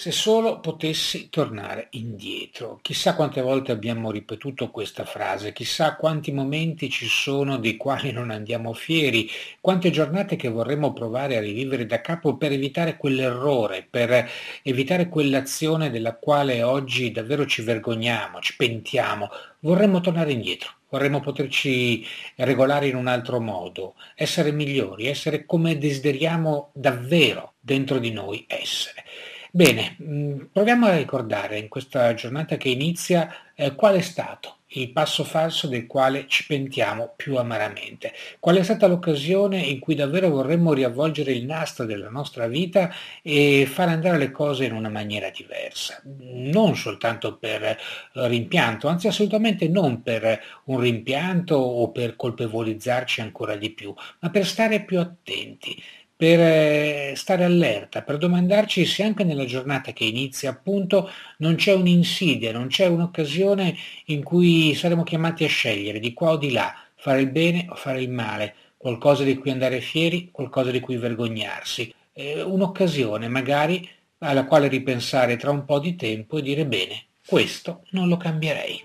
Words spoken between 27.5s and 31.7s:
dentro di noi essere. Bene, mm, proviamo a ricordare in